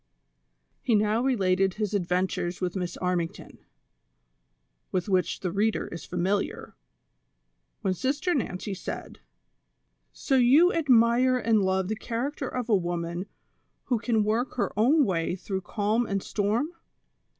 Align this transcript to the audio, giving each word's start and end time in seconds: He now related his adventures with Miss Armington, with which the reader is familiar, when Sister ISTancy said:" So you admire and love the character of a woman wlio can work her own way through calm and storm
He 0.81 0.95
now 0.95 1.21
related 1.23 1.75
his 1.75 1.93
adventures 1.93 2.59
with 2.59 2.75
Miss 2.75 2.97
Armington, 2.97 3.59
with 4.91 5.07
which 5.07 5.41
the 5.41 5.51
reader 5.51 5.85
is 5.89 6.05
familiar, 6.05 6.75
when 7.81 7.93
Sister 7.93 8.31
ISTancy 8.33 8.73
said:" 8.75 9.19
So 10.25 10.37
you 10.37 10.73
admire 10.73 11.37
and 11.37 11.61
love 11.63 11.87
the 11.87 11.95
character 11.95 12.47
of 12.47 12.67
a 12.67 12.75
woman 12.75 13.27
wlio 13.91 14.01
can 14.01 14.23
work 14.23 14.55
her 14.55 14.71
own 14.75 15.05
way 15.05 15.35
through 15.35 15.61
calm 15.61 16.07
and 16.07 16.23
storm 16.23 16.69